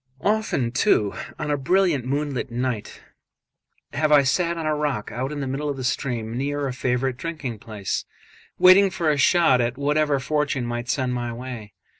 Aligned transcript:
Often, 0.23 0.71
too, 0.71 1.13
on 1.37 1.51
a 1.51 1.57
brilliant 1.57 2.05
moonlight 2.05 2.49
night 2.49 3.03
have 3.93 4.11
I 4.11 4.23
sat 4.23 4.57
on 4.57 4.65
a 4.65 4.73
rock 4.75 5.11
out 5.11 5.31
in 5.31 5.41
the 5.41 5.47
middle 5.47 5.69
of 5.69 5.77
the 5.77 5.83
stream, 5.83 6.35
near 6.35 6.65
a 6.67 6.73
favourite 6.73 7.17
drinking 7.17 7.59
place, 7.59 8.05
waiting 8.57 8.89
for 8.89 9.11
a 9.11 9.17
shot 9.17 9.61
at 9.61 9.77
whatever 9.77 10.19
fortune 10.19 10.65
might 10.65 10.89
send 10.89 11.13
my 11.13 11.31
way. 11.31 11.73